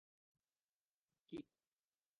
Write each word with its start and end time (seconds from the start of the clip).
কী, 1.31 1.37
জন? 1.37 1.45